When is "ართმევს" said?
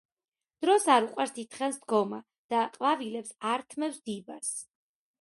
3.55-4.05